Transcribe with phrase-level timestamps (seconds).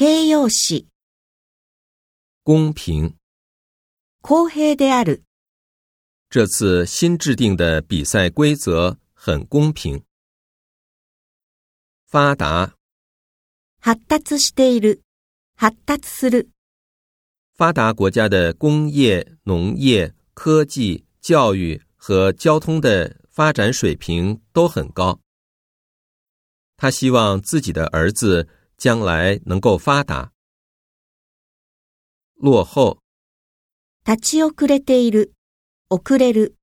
[0.00, 0.86] 形容词，
[2.42, 3.16] 公平。
[4.22, 5.24] 公平である。
[6.30, 10.02] 这次新制定的比赛规则很公平。
[12.06, 12.72] 发达。
[13.82, 15.02] 発達している。
[15.56, 16.48] 発達する。
[17.54, 25.20] 发达国家的工业、农业、科技、教育和交通的发展水平都很高。
[26.78, 28.48] 他希望自己的儿子。
[28.80, 30.32] 将来能够发达，
[32.34, 33.02] 落后。
[34.06, 35.34] 立ち遅れている、
[35.90, 36.54] 遅れる。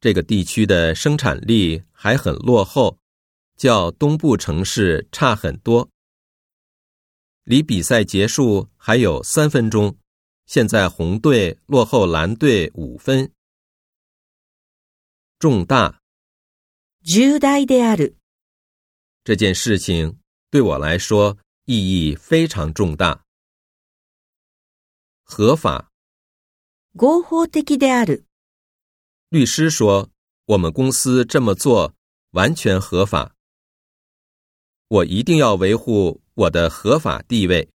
[0.00, 2.96] 这个地区的生产力还很落后，
[3.58, 5.90] 较东部城市差很多。
[7.44, 9.94] 离比赛结束还有三分钟，
[10.46, 13.30] 现在红队落后蓝队五分。
[15.38, 16.00] 重大。
[17.04, 18.14] 重大である。
[19.22, 20.19] 这件事情。
[20.50, 23.24] 对我来说意义非常重大。
[25.22, 25.92] 合法。
[26.98, 28.24] 合法的である。
[29.28, 30.10] 律师说
[30.46, 31.94] ：“我们公司这么做
[32.32, 33.36] 完全合法。”
[34.90, 37.70] 我一定要维护我的合法地位。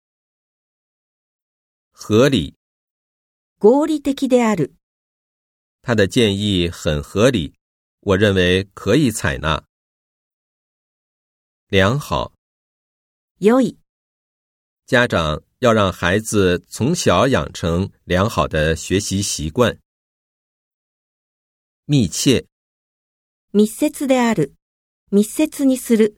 [1.91, 2.55] 合理。
[3.59, 4.77] 合理的である。
[5.83, 7.53] 他的建议很合理，
[7.99, 9.67] 我认为可以采纳。
[11.71, 12.33] 良好。
[13.41, 13.75] 有意，
[14.85, 19.79] 家长要让孩子从小养成良好的学习习惯。
[21.87, 22.45] 密切，
[23.55, 24.53] 密接である，
[25.11, 26.17] 密接にする。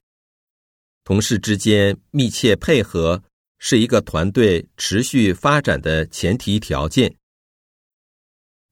[1.05, 3.23] 同事之间密切配合
[3.61, 7.17] 是一个团队持续发展的前提条件。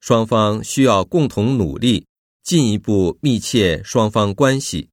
[0.00, 2.04] 双方需要共同努力，
[2.42, 4.90] 进一步密切双方关系。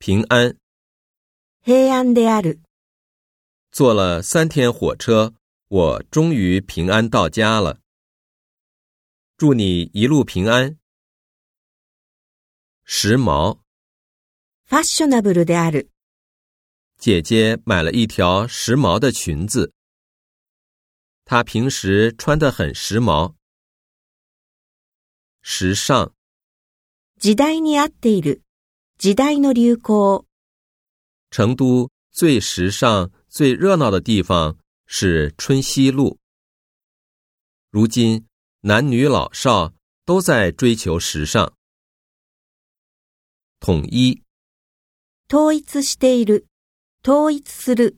[0.00, 0.56] 平安。
[1.66, 2.60] 平安である。
[3.72, 5.32] 坐了三天火车，
[5.68, 7.80] 我终于平安到家了。
[9.38, 10.76] 祝你一路平安。
[12.84, 13.60] 时髦。
[14.68, 15.88] ファッショナブルである。
[16.98, 19.72] 姐姐买了一条时髦的裙子。
[21.24, 23.32] 她平时穿得很时髦。
[25.40, 26.12] 时尚。
[27.18, 28.42] 時代に合っている。
[28.98, 30.26] 時代の流行。
[31.34, 34.56] 成都最时尚、最热闹的地方
[34.86, 36.16] 是春熙路。
[37.70, 38.28] 如今，
[38.60, 39.72] 男女老少
[40.04, 41.52] 都在追求时尚。
[43.58, 44.22] 统一，
[45.28, 46.44] 統一している、
[47.02, 47.96] 統一する，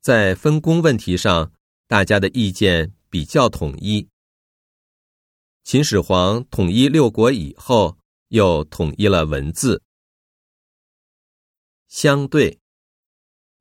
[0.00, 1.50] 在分工问题上，
[1.88, 4.08] 大家的意见比较统一。
[5.64, 7.98] 秦始皇统一六国以后，
[8.28, 9.82] 又统一了文字。
[11.92, 12.60] 相对，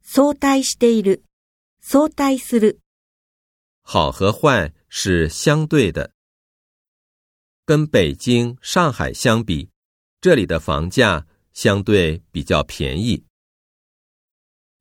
[0.04, 1.24] 相対している、
[1.82, 2.80] 相対する。
[3.82, 6.12] 好和坏是相对的。
[7.66, 9.72] 跟北京、上海相比，
[10.22, 13.26] 这里的房价相对比较便宜。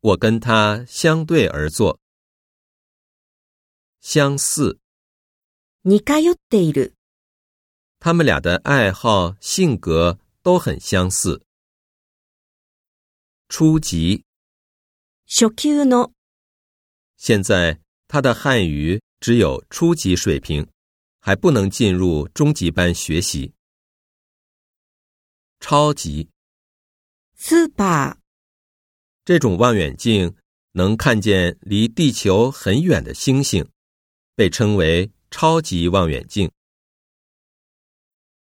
[0.00, 1.98] 我跟他相对而坐。
[4.02, 4.78] 相似。
[5.84, 6.92] 似通っている。
[7.98, 11.47] 他们俩的爱好、性格都很相似。
[13.50, 14.22] 初级，
[15.26, 16.12] 初級の。
[17.16, 20.68] 现在他的汉语只有初级水平，
[21.18, 23.54] 还不能进入中级班学习。
[25.60, 26.28] 超级，
[27.38, 28.16] スーパー。
[29.24, 30.36] 这种望远镜
[30.72, 33.66] 能看见离地球很远的星星，
[34.36, 36.50] 被称为超级望远镜。